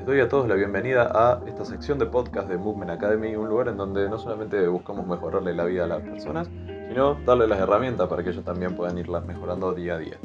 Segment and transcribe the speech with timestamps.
[0.00, 3.50] Les doy a todos la bienvenida a esta sección de podcast de Movement Academy, un
[3.50, 6.48] lugar en donde no solamente buscamos mejorarle la vida a las personas,
[6.88, 10.18] sino darle las herramientas para que ellos también puedan irlas mejorando día a día.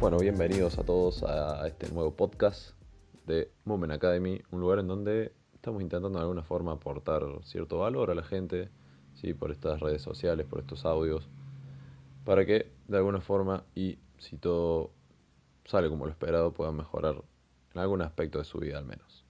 [0.00, 2.76] Bueno, bienvenidos a todos a este nuevo podcast
[3.26, 8.12] de Movement Academy, un lugar en donde estamos intentando de alguna forma aportar cierto valor
[8.12, 8.68] a la gente,
[9.14, 9.34] ¿sí?
[9.34, 11.28] por estas redes sociales, por estos audios,
[12.24, 14.92] para que de alguna forma y si todo
[15.64, 17.16] sale como lo esperado puedan mejorar
[17.74, 19.24] en algún aspecto de su vida al menos.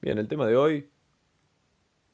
[0.00, 0.90] Bien, el tema de hoy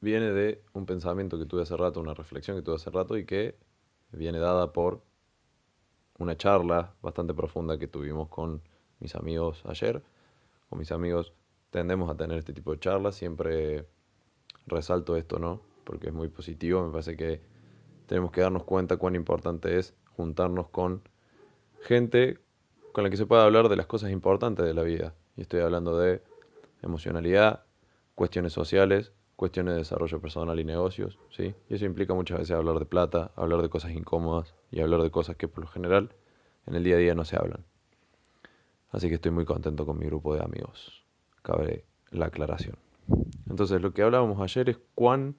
[0.01, 3.25] viene de un pensamiento que tuve hace rato, una reflexión que tuve hace rato y
[3.25, 3.57] que
[4.11, 5.01] viene dada por
[6.17, 8.61] una charla bastante profunda que tuvimos con
[8.99, 10.03] mis amigos ayer.
[10.69, 11.33] Con mis amigos
[11.69, 13.87] tendemos a tener este tipo de charlas, siempre
[14.65, 15.61] resalto esto, ¿no?
[15.83, 17.41] Porque es muy positivo, me parece que
[18.07, 21.07] tenemos que darnos cuenta cuán importante es juntarnos con
[21.81, 22.39] gente
[22.97, 25.13] con la que se puede hablar de las cosas importantes de la vida.
[25.35, 26.23] Y estoy hablando de
[26.81, 27.63] emocionalidad,
[28.15, 31.53] cuestiones sociales, cuestiones de desarrollo personal y negocios, ¿sí?
[31.69, 35.11] Y eso implica muchas veces hablar de plata, hablar de cosas incómodas y hablar de
[35.11, 36.09] cosas que por lo general
[36.65, 37.65] en el día a día no se hablan.
[38.89, 41.05] Así que estoy muy contento con mi grupo de amigos.
[41.43, 42.77] Cabe la aclaración.
[43.47, 45.35] Entonces, lo que hablábamos ayer es cuán,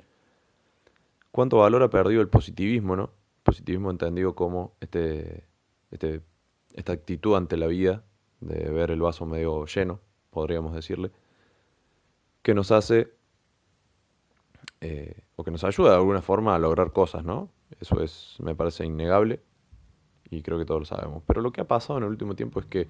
[1.33, 3.11] cuánto valor ha perdido el positivismo, ¿no?
[3.43, 5.43] Positivismo entendido como este,
[5.91, 6.23] este
[6.75, 8.05] esta actitud ante la vida,
[8.41, 11.11] de ver el vaso medio lleno, podríamos decirle,
[12.43, 13.13] que nos hace,
[14.81, 17.51] eh, o que nos ayuda de alguna forma a lograr cosas, ¿no?
[17.81, 19.41] Eso es, me parece innegable
[20.31, 21.23] y creo que todos lo sabemos.
[21.27, 22.89] Pero lo que ha pasado en el último tiempo es que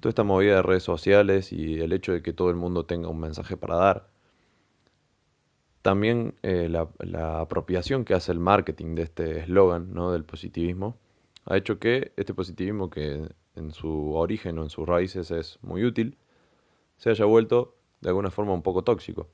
[0.00, 3.08] toda esta movida de redes sociales y el hecho de que todo el mundo tenga
[3.08, 4.08] un mensaje para dar,
[5.82, 10.10] también eh, la, la, apropiación que hace el marketing de este eslogan, ¿no?
[10.12, 10.96] Del positivismo,
[11.46, 15.84] ha hecho que este positivismo, que en su origen o en sus raíces es muy
[15.84, 16.18] útil,
[16.96, 19.28] se haya vuelto de alguna forma un poco tóxico.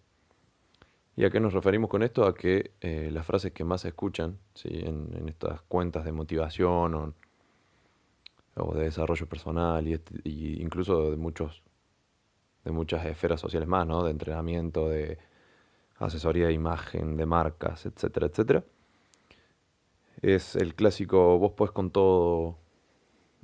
[1.16, 2.27] ¿Y a qué nos referimos con esto?
[2.27, 4.69] A que eh, las frases que más se escuchan ¿sí?
[4.72, 7.14] en, estas cuentas de motivación
[8.54, 11.62] o, de desarrollo personal y, incluso de muchos
[12.64, 14.04] de muchas esferas sociales más, ¿no?
[14.04, 15.19] de entrenamiento, de
[15.98, 18.64] asesoría de imagen, de marcas, etcétera, etcétera,
[20.22, 22.59] es el clásico, vos puedes con todo,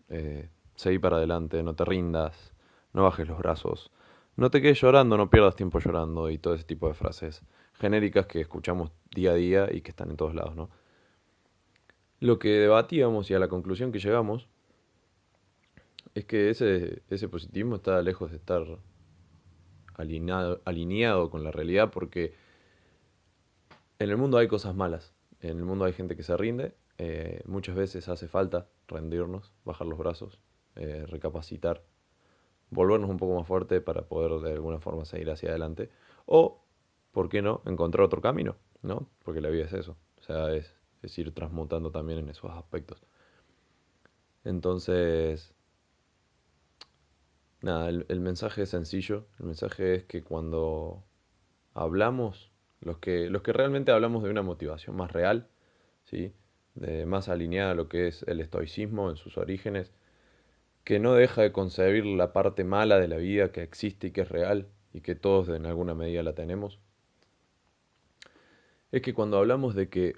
[0.09, 2.55] eh, seguir para adelante, no te rindas,
[2.93, 3.91] no bajes los brazos,
[4.37, 7.43] no te quedes llorando, no pierdas tiempo llorando y todo ese tipo de frases
[7.75, 10.71] genéricas que escuchamos día a día y que están en todos lados, ¿no?
[12.21, 14.49] Lo que debatíamos y a la conclusión que llegamos
[16.15, 18.65] es que ese, ese positivismo está lejos de estar
[19.95, 22.35] alineado con la realidad porque
[23.99, 27.43] en el mundo hay cosas malas en el mundo hay gente que se rinde, eh,
[27.47, 30.41] muchas veces hace falta rendirnos, bajar los brazos,
[30.75, 31.85] eh, recapacitar,
[32.71, 35.91] volvernos un poco más fuerte para poder de alguna forma seguir hacia adelante.
[36.27, 36.65] O,
[37.13, 39.09] ¿por qué no?, encontrar otro camino, ¿no?
[39.25, 40.75] Porque la vida es eso, o sea, es,
[41.17, 43.01] ir transmutando también en esos aspectos.
[44.45, 45.55] Entonces,
[47.63, 51.05] nada, el mensaje es sencillo, el mensaje es que cuando
[51.75, 52.51] hablamos
[52.81, 55.49] los que, los que realmente hablamos de una motivación más real,
[56.05, 56.33] ¿sí?
[56.75, 59.93] de, más alineada a lo que es el estoicismo en sus orígenes,
[60.85, 64.23] que no deja de concebir la parte mala de la vida que existe y que
[64.23, 66.79] es real y que todos en alguna medida la tenemos,
[68.91, 70.15] es que cuando hablamos de que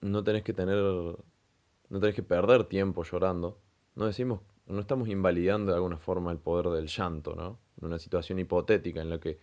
[0.00, 3.60] no tenés que tener, no tenés que perder tiempo llorando,
[3.94, 7.58] no decimos, no estamos invalidando de alguna forma el poder del llanto, ¿no?
[7.78, 9.38] En una situación hipotética en la que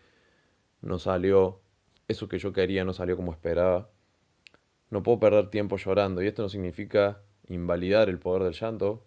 [0.81, 1.61] no salió
[2.07, 3.89] eso que yo quería no salió como esperaba.
[4.89, 9.05] No puedo perder tiempo llorando y esto no significa invalidar el poder del llanto,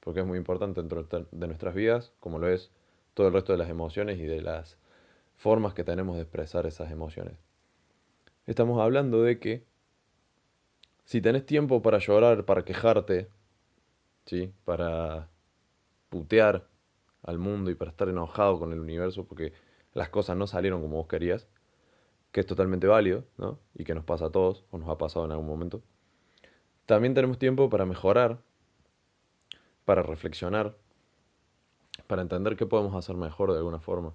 [0.00, 2.70] porque es muy importante dentro de nuestras vidas, como lo es
[3.14, 4.78] todo el resto de las emociones y de las
[5.36, 7.34] formas que tenemos de expresar esas emociones.
[8.46, 9.64] Estamos hablando de que
[11.04, 13.28] si tenés tiempo para llorar, para quejarte,
[14.24, 14.52] ¿sí?
[14.64, 15.28] para
[16.08, 16.68] putear
[17.22, 19.52] al mundo y para estar enojado con el universo porque
[19.94, 21.48] las cosas no salieron como vos querías,
[22.36, 23.58] que es totalmente válido, ¿no?
[23.74, 25.82] Y que nos pasa a todos, o nos ha pasado en algún momento.
[26.84, 28.42] También tenemos tiempo para mejorar,
[29.86, 30.76] para reflexionar,
[32.06, 34.12] para entender qué podemos hacer mejor de alguna forma.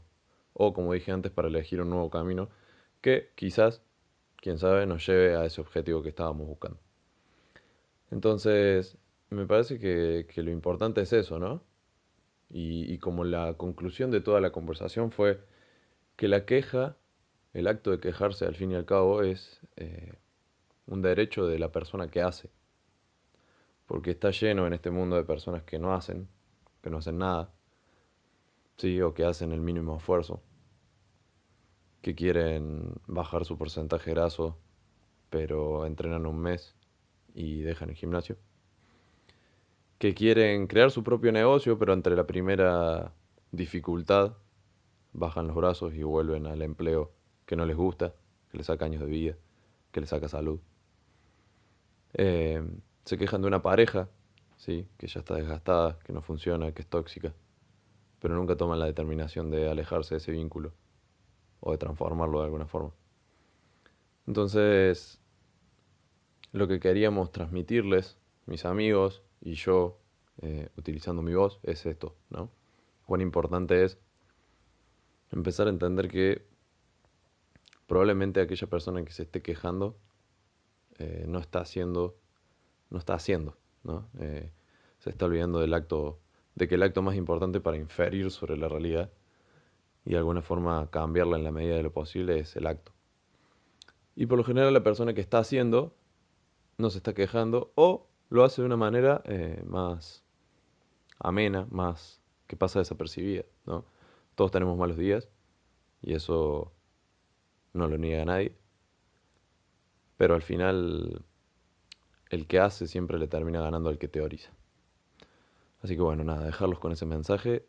[0.53, 2.49] O, como dije antes, para elegir un nuevo camino
[3.01, 3.81] que quizás,
[4.35, 6.77] quién sabe, nos lleve a ese objetivo que estábamos buscando.
[8.11, 8.99] Entonces,
[9.31, 11.63] me parece que, lo importante es eso, ¿no?
[12.51, 15.43] y como la conclusión de toda la conversación fue
[16.17, 16.97] que la queja
[17.53, 20.13] el acto de quejarse al fin y al cabo es eh,
[20.87, 22.49] un derecho de la persona que hace.
[23.87, 26.27] Porque está lleno en este mundo de personas que no hacen,
[26.81, 27.51] que no hacen nada.
[28.81, 28.99] ¿sí?
[29.01, 30.41] o que hacen el mínimo esfuerzo,
[32.01, 34.57] que quieren bajar su porcentaje graso,
[35.29, 36.75] pero entrenan un mes
[37.35, 38.37] y dejan el gimnasio,
[39.99, 43.13] que quieren crear su propio negocio, pero entre la primera
[43.51, 44.33] dificultad
[45.13, 47.11] bajan los brazos y vuelven al empleo
[47.45, 48.13] que no les gusta,
[48.49, 49.35] que les saca años de vida,
[49.91, 50.59] que les saca salud.
[52.13, 52.63] Eh,
[53.05, 54.09] se quejan de una pareja,
[54.57, 54.87] ¿sí?
[54.97, 57.33] que ya está desgastada, que no funciona, que es tóxica,
[58.19, 60.73] pero nunca toman la determinación de alejarse de ese vínculo
[61.59, 62.91] o de transformarlo de alguna forma.
[64.27, 65.19] Entonces,
[66.51, 69.99] lo que queríamos transmitirles, mis amigos y yo,
[70.41, 72.51] eh, utilizando mi voz, es esto, ¿no?
[73.05, 73.97] Cuán importante es
[75.31, 76.45] empezar a entender que
[77.91, 79.97] probablemente aquella persona que se esté quejando
[80.97, 82.15] eh, no está haciendo,
[82.89, 84.07] no está haciendo, ¿no?
[84.17, 84.49] Eh,
[84.99, 86.21] se está olvidando del acto,
[86.55, 89.11] de que el acto más importante para inferir sobre la realidad
[90.05, 92.93] y de alguna forma cambiarla en la medida de lo posible es el acto.
[94.15, 95.93] Y por lo general la persona que está haciendo
[96.77, 100.23] no se está quejando o lo hace de una manera eh, más
[101.19, 103.83] amena, más que pasa desapercibida, ¿no?
[104.35, 105.27] Todos tenemos malos días
[106.01, 106.71] y eso
[107.73, 108.55] no lo niega nadie.
[110.17, 111.23] Pero al final
[112.29, 114.51] el que hace siempre le termina ganando al que teoriza.
[115.81, 117.65] Así que bueno, nada, dejarlos con ese mensaje.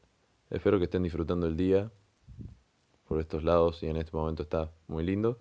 [0.50, 1.90] Espero que estén disfrutando el día
[3.08, 5.38] por estos lados y en este momento está muy lindo.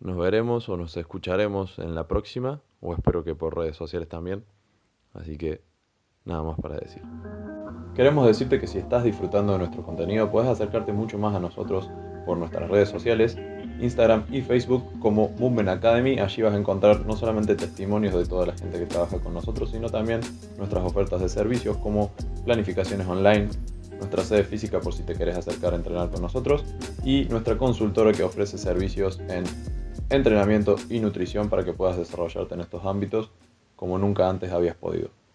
[0.00, 4.44] Nos veremos o nos escucharemos en la próxima, o espero que por redes sociales también.
[5.14, 5.62] Así que
[6.24, 7.02] nada más para decir.
[7.94, 11.90] Queremos decirte que si estás disfrutando de nuestro contenido, puedes acercarte mucho más a nosotros
[12.24, 13.36] por nuestras redes sociales,
[13.80, 16.18] Instagram y Facebook como Movement Academy.
[16.18, 19.70] Allí vas a encontrar no solamente testimonios de toda la gente que trabaja con nosotros,
[19.70, 20.20] sino también
[20.56, 22.10] nuestras ofertas de servicios como
[22.44, 23.48] planificaciones online,
[23.98, 26.64] nuestra sede física por si te querés acercar a entrenar con nosotros
[27.04, 29.44] y nuestra consultora que ofrece servicios en
[30.08, 33.30] entrenamiento y nutrición para que puedas desarrollarte en estos ámbitos
[33.76, 35.21] como nunca antes habías podido.